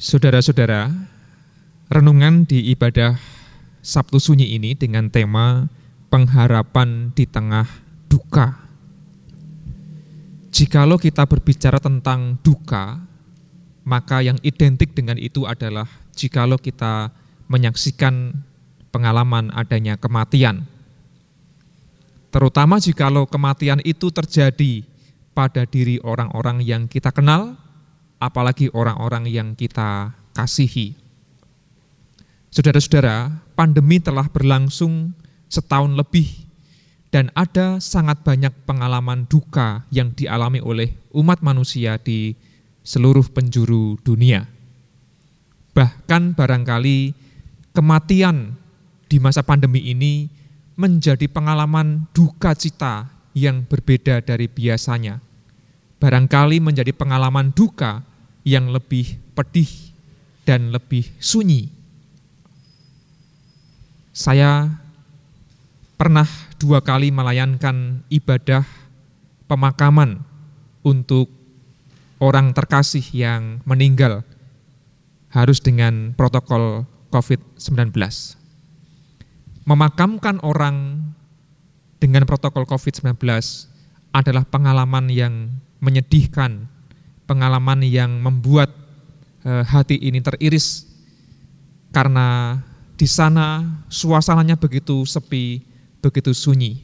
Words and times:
Saudara-saudara, 0.00 0.88
renungan 1.92 2.48
di 2.48 2.72
ibadah 2.72 3.20
Sabtu 3.84 4.16
Sunyi 4.16 4.56
ini 4.56 4.72
dengan 4.72 5.12
tema 5.12 5.68
pengharapan 6.08 7.12
di 7.12 7.28
tengah 7.28 7.68
duka. 8.08 8.56
Jikalau 10.56 10.96
kita 10.96 11.28
berbicara 11.28 11.76
tentang 11.84 12.40
duka, 12.40 12.96
maka 13.84 14.24
yang 14.24 14.40
identik 14.40 14.96
dengan 14.96 15.20
itu 15.20 15.44
adalah 15.44 15.84
jikalau 16.16 16.56
kita 16.56 17.12
menyaksikan 17.52 18.32
pengalaman 18.88 19.52
adanya 19.52 20.00
kematian. 20.00 20.64
Terutama 22.32 22.80
jikalau 22.80 23.28
kematian 23.28 23.84
itu 23.84 24.08
terjadi 24.08 24.80
pada 25.36 25.68
diri 25.68 26.00
orang-orang 26.00 26.64
yang 26.64 26.88
kita 26.88 27.12
kenal 27.12 27.60
apalagi 28.20 28.68
orang-orang 28.76 29.26
yang 29.26 29.56
kita 29.56 30.12
kasihi. 30.36 30.94
Saudara-saudara, 32.52 33.40
pandemi 33.56 33.98
telah 33.98 34.28
berlangsung 34.28 35.16
setahun 35.48 35.96
lebih 35.96 36.28
dan 37.10 37.32
ada 37.34 37.82
sangat 37.82 38.22
banyak 38.22 38.54
pengalaman 38.68 39.26
duka 39.26 39.82
yang 39.90 40.14
dialami 40.14 40.62
oleh 40.62 40.94
umat 41.16 41.42
manusia 41.42 41.98
di 41.98 42.38
seluruh 42.86 43.26
penjuru 43.34 43.98
dunia. 44.06 44.46
Bahkan 45.74 46.38
barangkali 46.38 46.98
kematian 47.74 48.54
di 49.10 49.18
masa 49.18 49.42
pandemi 49.42 49.90
ini 49.90 50.30
menjadi 50.78 51.26
pengalaman 51.26 52.06
duka 52.14 52.54
cita 52.54 53.10
yang 53.34 53.66
berbeda 53.66 54.22
dari 54.22 54.46
biasanya. 54.46 55.18
Barangkali 56.00 56.62
menjadi 56.62 56.94
pengalaman 56.96 57.52
duka 57.52 58.00
yang 58.44 58.72
lebih 58.72 59.20
pedih 59.36 59.68
dan 60.48 60.72
lebih 60.72 61.06
sunyi. 61.20 61.68
Saya 64.10 64.68
pernah 66.00 66.26
dua 66.56 66.80
kali 66.80 67.12
melayankan 67.12 68.04
ibadah 68.08 68.64
pemakaman 69.48 70.24
untuk 70.84 71.28
orang 72.20 72.52
terkasih 72.52 73.04
yang 73.16 73.64
meninggal 73.64 74.24
harus 75.30 75.62
dengan 75.62 76.12
protokol 76.16 76.84
COVID-19. 77.14 77.94
Memakamkan 79.68 80.42
orang 80.42 81.06
dengan 82.00 82.24
protokol 82.24 82.66
COVID-19 82.66 83.20
adalah 84.10 84.42
pengalaman 84.48 85.06
yang 85.12 85.54
menyedihkan 85.78 86.66
pengalaman 87.30 87.86
yang 87.86 88.10
membuat 88.18 88.74
uh, 89.46 89.62
hati 89.62 89.94
ini 90.02 90.18
teriris 90.18 90.82
karena 91.94 92.58
di 92.98 93.06
sana 93.06 93.62
suasananya 93.86 94.58
begitu 94.58 95.06
sepi, 95.06 95.62
begitu 96.02 96.34
sunyi. 96.34 96.82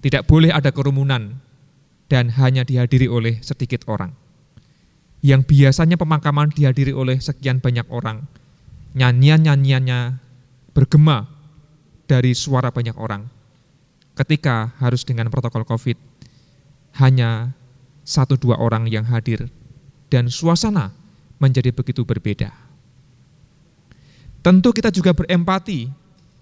Tidak 0.00 0.24
boleh 0.24 0.48
ada 0.48 0.72
kerumunan 0.72 1.36
dan 2.08 2.32
hanya 2.32 2.64
dihadiri 2.64 3.12
oleh 3.12 3.36
sedikit 3.44 3.84
orang. 3.92 4.16
Yang 5.20 5.52
biasanya 5.52 6.00
pemakaman 6.00 6.54
dihadiri 6.54 6.96
oleh 6.96 7.20
sekian 7.20 7.60
banyak 7.60 7.84
orang, 7.92 8.24
nyanyian-nyanyiannya 8.96 10.16
bergema 10.72 11.28
dari 12.08 12.32
suara 12.32 12.70
banyak 12.70 12.94
orang. 12.96 13.26
Ketika 14.16 14.72
harus 14.80 15.04
dengan 15.04 15.28
protokol 15.28 15.66
COVID, 15.66 15.98
hanya 17.02 17.52
satu 18.06 18.38
dua 18.38 18.54
orang 18.62 18.86
yang 18.86 19.02
hadir 19.02 19.50
dan 20.06 20.30
suasana 20.30 20.94
menjadi 21.42 21.74
begitu 21.74 22.06
berbeda. 22.06 22.54
Tentu 24.46 24.70
kita 24.70 24.94
juga 24.94 25.10
berempati 25.10 25.90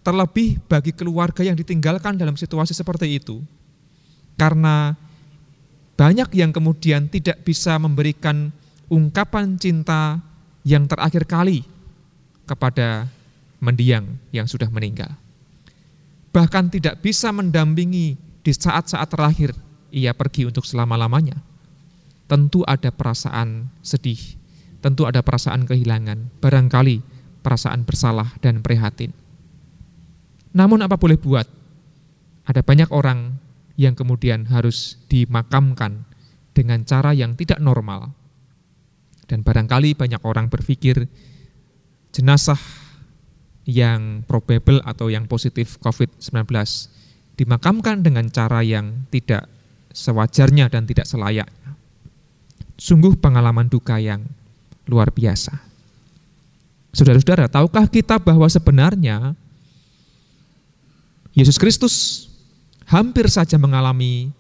terlebih 0.05 0.61
bagi 0.69 0.93
keluarga 0.93 1.41
yang 1.41 1.57
ditinggalkan 1.57 2.21
dalam 2.21 2.37
situasi 2.37 2.77
seperti 2.77 3.17
itu. 3.17 3.41
Karena 4.37 4.93
banyak 5.97 6.29
yang 6.37 6.53
kemudian 6.53 7.09
tidak 7.09 7.41
bisa 7.49 7.81
memberikan 7.81 8.53
ungkapan 8.93 9.57
cinta 9.57 10.21
yang 10.69 10.85
terakhir 10.85 11.25
kali 11.25 11.65
kepada 12.45 13.09
mendiang 13.65 14.21
yang 14.37 14.45
sudah 14.45 14.69
meninggal. 14.69 15.17
Bahkan 16.29 16.69
tidak 16.69 17.01
bisa 17.01 17.33
mendampingi 17.33 18.21
di 18.45 18.53
saat-saat 18.53 19.09
terakhir 19.09 19.57
ia 19.89 20.13
pergi 20.13 20.45
untuk 20.45 20.67
selama-lamanya 20.69 21.54
tentu 22.31 22.65
ada 22.65 22.89
perasaan 22.89 23.69
sedih, 23.85 24.19
tentu 24.81 25.05
ada 25.05 25.21
perasaan 25.21 25.69
kehilangan, 25.69 26.41
barangkali 26.41 27.15
perasaan 27.45 27.85
bersalah 27.85 28.33
dan 28.41 28.65
prihatin. 28.65 29.13
Namun 30.57 30.81
apa 30.81 30.97
boleh 30.97 31.21
buat? 31.21 31.45
Ada 32.49 32.65
banyak 32.65 32.89
orang 32.89 33.37
yang 33.77 33.93
kemudian 33.93 34.49
harus 34.49 34.97
dimakamkan 35.13 36.09
dengan 36.57 36.89
cara 36.89 37.13
yang 37.13 37.37
tidak 37.37 37.61
normal. 37.61 38.17
Dan 39.29 39.45
barangkali 39.45 39.97
banyak 39.97 40.21
orang 40.25 40.49
berpikir 40.49 41.09
jenazah 42.13 42.61
yang 43.65 44.23
probable 44.29 44.81
atau 44.85 45.09
yang 45.09 45.25
positif 45.25 45.81
COVID-19 45.81 46.45
dimakamkan 47.35 48.05
dengan 48.05 48.29
cara 48.29 48.61
yang 48.61 49.09
tidak 49.09 49.49
sewajarnya 49.97 50.69
dan 50.69 50.85
tidak 50.85 51.09
selayaknya. 51.09 51.64
Sungguh 52.75 53.15
pengalaman 53.19 53.71
duka 53.71 54.03
yang 54.03 54.27
luar 54.91 55.15
biasa. 55.15 55.55
Saudara-saudara, 56.95 57.51
tahukah 57.51 57.91
kita 57.91 58.23
bahwa 58.23 58.47
sebenarnya 58.47 59.35
Yesus 61.35 61.59
Kristus 61.59 62.27
hampir 62.87 63.27
saja 63.27 63.59
mengalami 63.59 64.31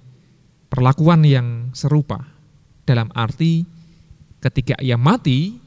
perlakuan 0.70 1.26
yang 1.26 1.74
serupa 1.74 2.22
dalam 2.86 3.10
arti 3.10 3.66
ketika 4.38 4.78
ia 4.78 4.94
mati, 4.94 5.58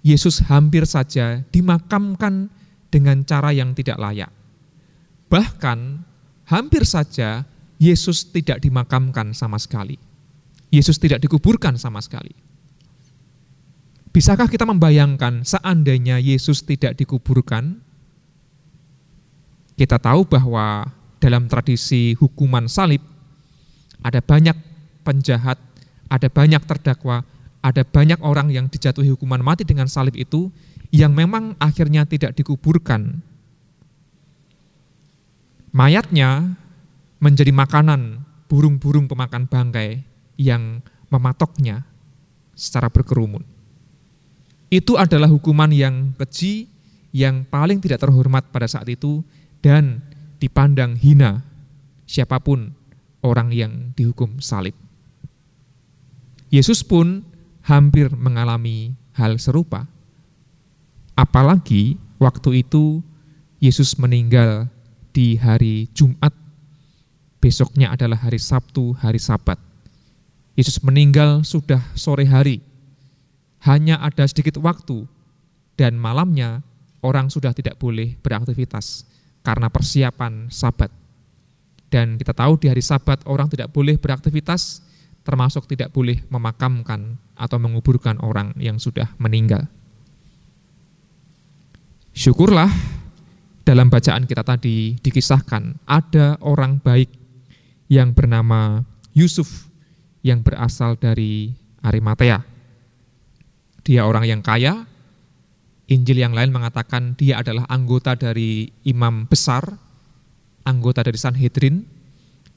Yesus 0.00 0.40
hampir 0.48 0.88
saja 0.88 1.44
dimakamkan 1.52 2.48
dengan 2.88 3.20
cara 3.28 3.52
yang 3.52 3.76
tidak 3.76 4.00
layak. 4.00 4.32
Bahkan 5.28 5.78
hampir 6.48 6.88
saja 6.88 7.44
Yesus 7.76 8.32
tidak 8.32 8.64
dimakamkan 8.64 9.36
sama 9.36 9.60
sekali. 9.60 10.09
Yesus 10.70 11.02
tidak 11.02 11.18
dikuburkan 11.22 11.74
sama 11.74 11.98
sekali. 11.98 12.30
Bisakah 14.10 14.50
kita 14.50 14.66
membayangkan 14.66 15.46
seandainya 15.46 16.18
Yesus 16.18 16.66
tidak 16.66 16.98
dikuburkan? 16.98 17.78
Kita 19.78 20.02
tahu 20.02 20.26
bahwa 20.26 20.90
dalam 21.22 21.46
tradisi 21.46 22.18
hukuman 22.18 22.66
salib 22.66 23.02
ada 24.02 24.18
banyak 24.18 24.56
penjahat, 25.06 25.58
ada 26.10 26.26
banyak 26.26 26.62
terdakwa, 26.66 27.22
ada 27.62 27.86
banyak 27.86 28.18
orang 28.24 28.50
yang 28.50 28.66
dijatuhi 28.66 29.14
hukuman 29.14 29.40
mati 29.44 29.62
dengan 29.62 29.86
salib 29.86 30.16
itu 30.18 30.50
yang 30.90 31.14
memang 31.14 31.54
akhirnya 31.62 32.02
tidak 32.02 32.34
dikuburkan. 32.34 33.22
Mayatnya 35.70 36.58
menjadi 37.22 37.54
makanan 37.54 38.26
burung-burung 38.50 39.06
pemakan 39.06 39.46
bangkai 39.46 40.02
yang 40.40 40.80
mematoknya 41.12 41.84
secara 42.56 42.88
berkerumun. 42.88 43.44
Itu 44.72 44.96
adalah 44.96 45.28
hukuman 45.28 45.68
yang 45.68 46.16
keji, 46.16 46.72
yang 47.12 47.44
paling 47.44 47.84
tidak 47.84 48.00
terhormat 48.00 48.48
pada 48.48 48.64
saat 48.64 48.88
itu, 48.88 49.20
dan 49.60 50.00
dipandang 50.40 50.96
hina 50.96 51.44
siapa 52.08 52.40
pun 52.40 52.72
orang 53.20 53.52
yang 53.52 53.92
dihukum 53.92 54.40
salib. 54.40 54.72
Yesus 56.48 56.80
pun 56.80 57.20
hampir 57.68 58.08
mengalami 58.16 58.96
hal 59.14 59.36
serupa. 59.36 59.84
Apalagi 61.14 62.00
waktu 62.16 62.64
itu 62.64 63.04
Yesus 63.60 64.00
meninggal 64.00 64.72
di 65.12 65.36
hari 65.36 65.92
Jumat, 65.92 66.32
besoknya 67.44 67.92
adalah 67.92 68.16
hari 68.16 68.40
Sabtu, 68.40 68.96
hari 68.96 69.20
Sabat. 69.20 69.69
Yesus 70.60 70.84
meninggal 70.84 71.40
sudah 71.40 71.80
sore 71.96 72.28
hari. 72.28 72.60
Hanya 73.64 73.96
ada 73.96 74.28
sedikit 74.28 74.60
waktu 74.60 75.08
dan 75.80 75.96
malamnya 75.96 76.60
orang 77.00 77.32
sudah 77.32 77.56
tidak 77.56 77.80
boleh 77.80 78.12
beraktivitas 78.20 79.08
karena 79.40 79.72
persiapan 79.72 80.52
sabat. 80.52 80.92
Dan 81.88 82.20
kita 82.20 82.36
tahu 82.36 82.60
di 82.60 82.68
hari 82.68 82.84
sabat 82.84 83.24
orang 83.24 83.48
tidak 83.48 83.72
boleh 83.72 83.96
beraktivitas 83.96 84.84
termasuk 85.24 85.64
tidak 85.64 85.96
boleh 85.96 86.20
memakamkan 86.28 87.16
atau 87.40 87.56
menguburkan 87.56 88.20
orang 88.20 88.52
yang 88.60 88.76
sudah 88.76 89.08
meninggal. 89.16 89.64
Syukurlah 92.12 92.68
dalam 93.64 93.88
bacaan 93.88 94.28
kita 94.28 94.44
tadi 94.44 95.00
dikisahkan 95.00 95.88
ada 95.88 96.36
orang 96.44 96.84
baik 96.84 97.08
yang 97.88 98.12
bernama 98.12 98.84
Yusuf 99.16 99.69
yang 100.20 100.44
berasal 100.44 100.96
dari 100.96 101.52
Arimatea. 101.80 102.44
Dia 103.80 104.04
orang 104.04 104.28
yang 104.28 104.40
kaya, 104.44 104.84
Injil 105.90 106.22
yang 106.22 106.36
lain 106.36 106.54
mengatakan 106.54 107.18
dia 107.18 107.42
adalah 107.42 107.66
anggota 107.66 108.14
dari 108.14 108.70
imam 108.86 109.26
besar, 109.26 109.64
anggota 110.62 111.02
dari 111.02 111.18
Sanhedrin. 111.18 111.82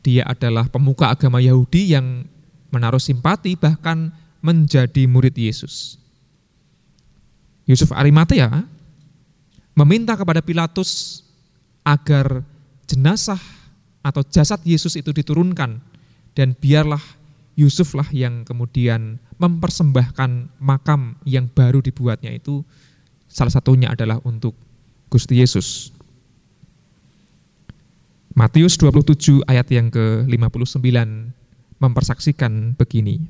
Dia 0.03 0.27
adalah 0.27 0.67
pemuka 0.67 1.09
agama 1.09 1.39
Yahudi 1.39 1.95
yang 1.95 2.27
menaruh 2.69 2.99
simpati 2.99 3.55
bahkan 3.55 4.11
menjadi 4.43 5.07
murid 5.07 5.33
Yesus. 5.33 5.95
Yusuf 7.63 7.95
Arimatea 7.95 8.67
meminta 9.73 10.19
kepada 10.19 10.43
Pilatus 10.43 11.23
agar 11.87 12.43
jenazah 12.85 13.39
atau 14.03 14.21
jasad 14.27 14.59
Yesus 14.67 14.99
itu 14.99 15.15
diturunkan 15.15 15.79
dan 16.35 16.51
biarlah 16.59 16.99
Yusuflah 17.53 18.09
yang 18.09 18.45
kemudian 18.45 19.21
mempersembahkan 19.37 20.57
makam 20.57 21.21
yang 21.25 21.45
baru 21.51 21.85
dibuatnya 21.85 22.33
itu 22.33 22.65
Salah 23.33 23.49
satunya 23.49 23.89
adalah 23.89 24.21
untuk 24.29 24.53
Gusti 25.09 25.41
Yesus. 25.41 25.89
Matius 28.37 28.77
27 28.77 29.41
ayat 29.49 29.65
yang 29.73 29.89
ke-59 29.89 30.85
mempersaksikan 31.81 32.77
begini. 32.77 33.25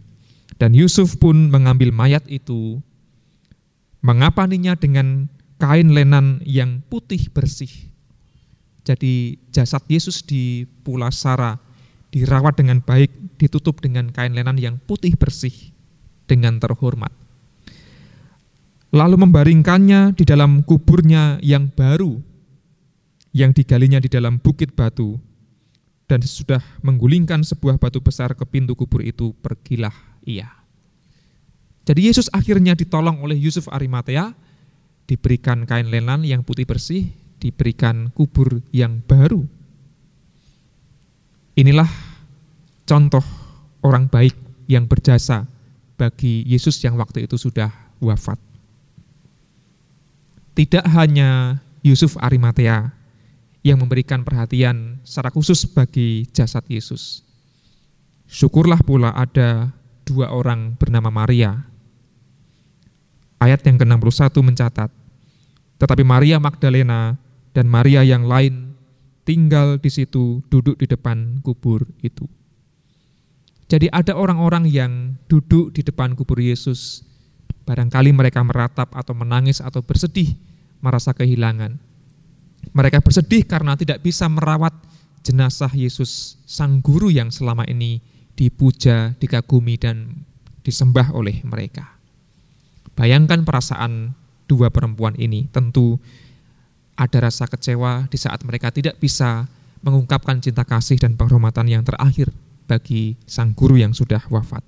Dan 0.59 0.75
Yusuf 0.75 1.15
pun 1.23 1.47
mengambil 1.47 1.95
mayat 1.95 2.27
itu, 2.27 2.83
mengapaninya 4.03 4.75
dengan 4.75 5.31
kain 5.55 5.95
lenan 5.95 6.43
yang 6.43 6.83
putih 6.91 7.31
bersih. 7.31 7.71
Jadi 8.83 9.39
jasad 9.55 9.87
Yesus 9.87 10.19
di 10.27 10.67
Pulasara 10.83 11.55
dirawat 12.11 12.59
dengan 12.59 12.83
baik, 12.83 13.22
ditutup 13.43 13.83
dengan 13.83 14.07
kain 14.15 14.31
lenan 14.31 14.55
yang 14.55 14.79
putih 14.79 15.19
bersih 15.19 15.75
dengan 16.25 16.63
terhormat 16.63 17.11
lalu 18.95 19.19
membaringkannya 19.27 20.15
di 20.15 20.23
dalam 20.23 20.63
kuburnya 20.63 21.43
yang 21.43 21.67
baru 21.67 22.23
yang 23.33 23.51
digalinya 23.51 23.97
di 23.99 24.07
dalam 24.07 24.37
bukit 24.39 24.77
batu 24.77 25.17
dan 26.05 26.21
sudah 26.21 26.61
menggulingkan 26.85 27.41
sebuah 27.41 27.81
batu 27.81 27.97
besar 27.97 28.37
ke 28.37 28.45
pintu 28.45 28.77
kubur 28.77 29.01
itu 29.01 29.33
pergilah 29.41 29.93
ia. 30.21 30.45
Jadi 31.83 32.07
Yesus 32.07 32.29
akhirnya 32.31 32.77
ditolong 32.77 33.19
oleh 33.25 33.35
Yusuf 33.35 33.67
Arimatea, 33.67 34.31
diberikan 35.09 35.67
kain 35.67 35.89
lenan 35.89 36.23
yang 36.23 36.45
putih 36.45 36.63
bersih, 36.63 37.11
diberikan 37.41 38.13
kubur 38.13 38.63
yang 38.71 39.03
baru. 39.03 39.43
Inilah 41.57 41.89
contoh 42.83 43.23
orang 43.83 44.07
baik 44.07 44.35
yang 44.67 44.87
berjasa 44.87 45.47
bagi 45.99 46.43
Yesus 46.47 46.79
yang 46.83 46.95
waktu 46.99 47.27
itu 47.27 47.35
sudah 47.35 47.69
wafat 48.03 48.39
tidak 50.53 50.85
hanya 50.93 51.57
Yusuf 51.81 52.13
Arimatea 52.21 52.93
yang 53.65 53.81
memberikan 53.81 54.21
perhatian 54.21 55.01
secara 55.01 55.33
khusus 55.33 55.65
bagi 55.65 56.29
jasad 56.29 56.61
Yesus. 56.69 57.25
Syukurlah 58.29 58.77
pula 58.85 59.15
ada 59.17 59.73
dua 60.05 60.29
orang 60.29 60.77
bernama 60.77 61.09
Maria. 61.09 61.57
Ayat 63.41 63.65
yang 63.67 63.81
ke-61 63.81 64.31
mencatat, 64.39 64.89
tetapi 65.81 66.03
Maria 66.05 66.39
Magdalena 66.39 67.19
dan 67.51 67.67
Maria 67.67 68.05
yang 68.05 68.23
lain 68.23 68.77
tinggal 69.27 69.81
di 69.81 69.91
situ 69.91 70.39
duduk 70.47 70.79
di 70.79 70.87
depan 70.87 71.43
kubur 71.43 71.83
itu. 71.99 72.23
Jadi 73.71 73.87
ada 73.89 74.13
orang-orang 74.13 74.67
yang 74.69 75.15
duduk 75.31 75.73
di 75.73 75.81
depan 75.81 76.13
kubur 76.13 76.37
Yesus 76.37 77.03
Barangkali 77.63 78.11
mereka 78.11 78.43
meratap 78.43 78.91
atau 78.91 79.15
menangis 79.15 79.63
atau 79.63 79.79
bersedih, 79.79 80.35
merasa 80.83 81.15
kehilangan. 81.15 81.79
Mereka 82.75 82.99
bersedih 82.99 83.47
karena 83.47 83.79
tidak 83.79 84.03
bisa 84.03 84.27
merawat 84.27 84.75
jenazah 85.23 85.71
Yesus, 85.71 86.35
sang 86.43 86.83
guru 86.83 87.07
yang 87.07 87.31
selama 87.31 87.63
ini 87.71 88.03
dipuja, 88.35 89.15
dikagumi, 89.15 89.79
dan 89.79 90.27
disembah 90.67 91.15
oleh 91.15 91.39
mereka. 91.47 91.87
Bayangkan 92.99 93.47
perasaan 93.47 94.11
dua 94.51 94.67
perempuan 94.67 95.15
ini, 95.15 95.47
tentu 95.47 95.95
ada 96.99 97.31
rasa 97.31 97.47
kecewa 97.47 98.11
di 98.11 98.19
saat 98.19 98.43
mereka 98.43 98.75
tidak 98.75 98.99
bisa 98.99 99.47
mengungkapkan 99.87 100.43
cinta 100.43 100.67
kasih 100.67 100.99
dan 100.99 101.15
penghormatan 101.15 101.67
yang 101.71 101.83
terakhir 101.87 102.31
bagi 102.65 103.15
sang 103.27 103.55
guru 103.55 103.79
yang 103.79 103.91
sudah 103.91 104.23
wafat. 104.31 104.63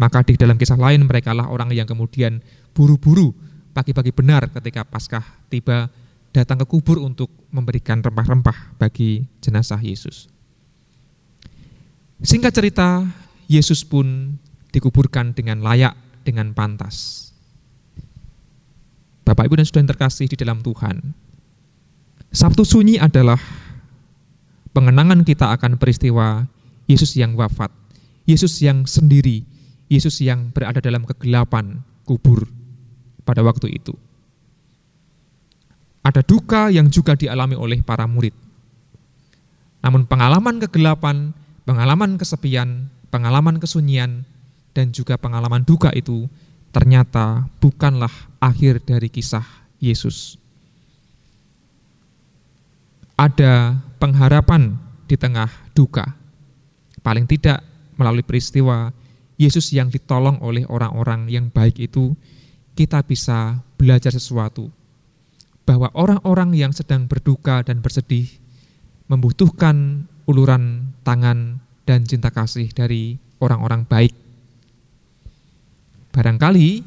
Maka 0.00 0.24
di 0.24 0.34
dalam 0.40 0.56
kisah 0.56 0.80
lain 0.80 1.04
mereka 1.04 1.36
lah 1.36 1.52
orang 1.52 1.70
yang 1.70 1.84
kemudian 1.84 2.40
buru-buru 2.72 3.32
pagi-pagi 3.72 4.12
benar 4.12 4.48
ketika 4.52 4.84
Paskah 4.84 5.24
tiba 5.48 5.88
datang 6.32 6.60
ke 6.64 6.66
kubur 6.68 7.00
untuk 7.00 7.28
memberikan 7.52 8.00
rempah-rempah 8.00 8.80
bagi 8.80 9.28
jenazah 9.44 9.80
Yesus. 9.80 10.32
Singkat 12.24 12.52
cerita, 12.54 13.04
Yesus 13.50 13.84
pun 13.84 14.38
dikuburkan 14.72 15.36
dengan 15.36 15.60
layak, 15.60 15.92
dengan 16.24 16.56
pantas. 16.56 17.28
Bapak 19.22 19.46
Ibu 19.46 19.60
dan 19.60 19.66
Saudara 19.68 19.92
terkasih 19.94 20.26
di 20.26 20.36
dalam 20.40 20.64
Tuhan, 20.64 21.14
Sabtu 22.32 22.64
Sunyi 22.64 22.96
adalah 22.96 23.38
pengenangan 24.72 25.20
kita 25.22 25.52
akan 25.52 25.76
peristiwa 25.76 26.48
Yesus 26.90 27.14
yang 27.14 27.38
wafat, 27.38 27.70
Yesus 28.26 28.58
yang 28.62 28.86
sendiri, 28.86 29.46
Yesus 29.86 30.18
yang 30.24 30.50
berada 30.50 30.80
dalam 30.80 31.04
kegelapan 31.04 31.82
kubur 32.08 32.48
pada 33.22 33.44
waktu 33.44 33.76
itu. 33.76 33.94
Ada 36.02 36.26
duka 36.26 36.66
yang 36.74 36.90
juga 36.90 37.14
dialami 37.14 37.54
oleh 37.54 37.78
para 37.78 38.10
murid. 38.10 38.34
Namun 39.82 40.06
pengalaman 40.06 40.58
kegelapan, 40.58 41.30
pengalaman 41.62 42.18
kesepian, 42.18 42.90
pengalaman 43.14 43.62
kesunyian, 43.62 44.26
dan 44.72 44.90
juga 44.90 45.20
pengalaman 45.20 45.62
duka 45.62 45.92
itu 45.92 46.26
ternyata 46.72 47.46
bukanlah 47.60 48.10
akhir 48.40 48.82
dari 48.88 49.12
kisah 49.12 49.44
Yesus. 49.78 50.40
Ada 53.14 53.76
pengharapan 54.00 54.74
di 55.06 55.14
tengah 55.14 55.52
duka. 55.76 56.21
Paling 57.02 57.26
tidak 57.26 57.62
melalui 57.98 58.22
peristiwa 58.22 58.90
Yesus 59.36 59.74
yang 59.74 59.90
ditolong 59.90 60.38
oleh 60.38 60.62
orang-orang 60.70 61.26
yang 61.26 61.50
baik 61.50 61.82
itu, 61.82 62.14
kita 62.78 63.02
bisa 63.02 63.58
belajar 63.74 64.14
sesuatu. 64.14 64.70
Bahwa 65.66 65.90
orang-orang 65.94 66.54
yang 66.54 66.72
sedang 66.74 67.06
berduka 67.06 67.62
dan 67.62 67.82
bersedih 67.82 68.26
membutuhkan 69.10 70.06
uluran 70.26 70.94
tangan 71.02 71.58
dan 71.82 72.06
cinta 72.06 72.30
kasih 72.30 72.70
dari 72.70 73.18
orang-orang 73.42 73.82
baik. 73.86 74.14
Barangkali 76.14 76.84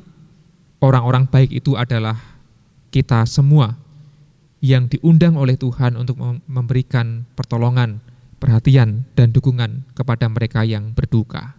orang-orang 0.79 1.27
baik 1.27 1.51
itu 1.51 1.75
adalah 1.75 2.15
kita 2.93 3.27
semua 3.27 3.75
yang 4.63 4.87
diundang 4.87 5.35
oleh 5.35 5.59
Tuhan 5.59 5.99
untuk 5.99 6.17
memberikan 6.47 7.27
pertolongan, 7.35 8.01
perhatian, 8.45 9.09
dan 9.17 9.33
dukungan 9.33 9.89
kepada 9.97 10.29
mereka 10.29 10.61
yang 10.61 10.93
berduka. 10.93 11.57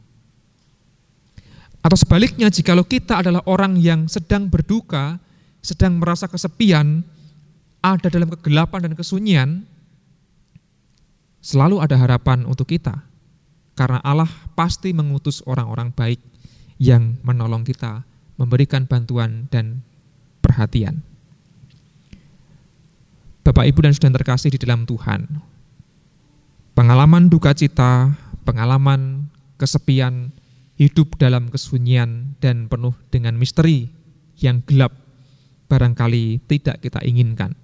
Atau 1.82 1.98
sebaliknya, 1.98 2.46
jikalau 2.46 2.86
kita 2.86 3.26
adalah 3.26 3.42
orang 3.50 3.74
yang 3.74 4.06
sedang 4.06 4.46
berduka, 4.46 5.18
sedang 5.58 5.98
merasa 5.98 6.30
kesepian, 6.30 7.02
ada 7.82 8.06
dalam 8.06 8.30
kegelapan 8.30 8.86
dan 8.86 8.92
kesunyian, 8.94 9.66
selalu 11.42 11.82
ada 11.82 11.98
harapan 11.98 12.46
untuk 12.46 12.70
kita. 12.70 13.02
Karena 13.74 13.98
Allah 14.06 14.30
pasti 14.54 14.94
mengutus 14.94 15.42
orang-orang 15.42 15.90
baik 15.90 16.22
yang 16.78 17.18
menolong 17.26 17.66
kita, 17.66 18.06
memberikan 18.38 18.86
bantuan 18.86 19.50
dan 19.50 19.82
perhatian. 20.38 21.02
Bapak, 23.42 23.62
Ibu, 23.62 23.78
dan 23.86 23.94
Saudara 23.94 24.22
terkasih 24.22 24.54
di 24.54 24.58
dalam 24.58 24.86
Tuhan, 24.90 25.54
pengalaman 26.76 27.32
duka 27.32 27.56
cita, 27.56 28.12
pengalaman 28.44 29.32
kesepian, 29.56 30.28
hidup 30.76 31.16
dalam 31.16 31.48
kesunyian 31.48 32.36
dan 32.36 32.68
penuh 32.68 32.92
dengan 33.08 33.32
misteri 33.40 33.88
yang 34.36 34.60
gelap 34.68 34.92
barangkali 35.72 36.44
tidak 36.44 36.84
kita 36.84 37.00
inginkan. 37.00 37.56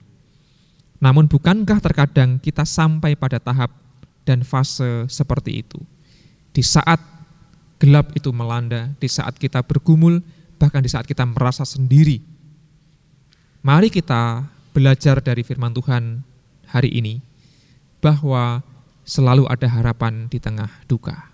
Namun 0.97 1.29
bukankah 1.29 1.77
terkadang 1.85 2.41
kita 2.41 2.65
sampai 2.65 3.13
pada 3.13 3.37
tahap 3.37 3.69
dan 4.25 4.41
fase 4.41 5.05
seperti 5.13 5.61
itu? 5.61 5.79
Di 6.57 6.65
saat 6.65 6.99
gelap 7.77 8.17
itu 8.17 8.33
melanda, 8.33 8.89
di 8.97 9.13
saat 9.13 9.37
kita 9.37 9.61
bergumul, 9.61 10.25
bahkan 10.57 10.81
di 10.81 10.89
saat 10.89 11.05
kita 11.05 11.29
merasa 11.29 11.69
sendiri. 11.69 12.23
Mari 13.61 13.93
kita 13.93 14.47
belajar 14.73 15.21
dari 15.21 15.45
firman 15.45 15.77
Tuhan 15.77 16.25
hari 16.71 16.97
ini 16.97 17.21
bahwa 18.01 18.65
selalu 19.03 19.47
ada 19.51 19.67
harapan 19.67 20.27
di 20.31 20.39
tengah 20.39 20.71
duka. 20.87 21.31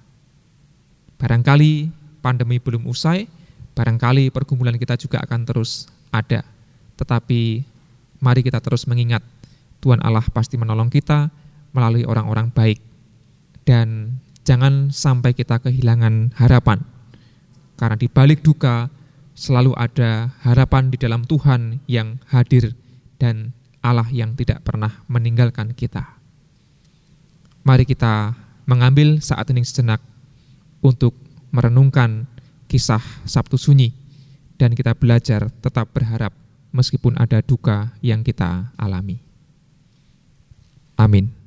Barangkali 1.18 1.90
pandemi 2.20 2.60
belum 2.62 2.88
usai, 2.88 3.28
barangkali 3.76 4.32
pergumulan 4.32 4.76
kita 4.76 4.98
juga 4.98 5.22
akan 5.22 5.40
terus 5.46 5.88
ada. 6.12 6.44
tetapi 6.98 7.62
mari 8.18 8.42
kita 8.42 8.58
terus 8.58 8.90
mengingat 8.90 9.22
Tuhan 9.78 10.02
Allah 10.02 10.26
pasti 10.34 10.58
menolong 10.58 10.90
kita 10.90 11.30
melalui 11.70 12.02
orang-orang 12.02 12.50
baik 12.50 12.82
dan 13.62 14.18
jangan 14.42 14.90
sampai 14.90 15.30
kita 15.30 15.62
kehilangan 15.62 16.34
harapan. 16.34 16.82
Karena 17.78 17.94
di 17.94 18.10
balik 18.10 18.42
duka 18.42 18.90
selalu 19.38 19.78
ada 19.78 20.34
harapan 20.42 20.90
di 20.90 20.98
dalam 20.98 21.22
Tuhan 21.22 21.78
yang 21.86 22.18
hadir 22.26 22.74
dan 23.22 23.54
Allah 23.78 24.10
yang 24.10 24.34
tidak 24.34 24.66
pernah 24.66 24.90
meninggalkan 25.06 25.70
kita. 25.70 26.17
Mari 27.68 27.84
kita 27.84 28.32
mengambil 28.64 29.20
saat 29.20 29.44
ini 29.52 29.60
sejenak 29.60 30.00
untuk 30.80 31.12
merenungkan 31.52 32.24
kisah 32.64 33.04
Sabtu 33.28 33.60
Sunyi 33.60 33.92
dan 34.56 34.72
kita 34.72 34.96
belajar 34.96 35.52
tetap 35.60 35.92
berharap 35.92 36.32
meskipun 36.72 37.20
ada 37.20 37.44
duka 37.44 37.92
yang 38.00 38.24
kita 38.24 38.72
alami. 38.80 39.20
Amin. 40.96 41.37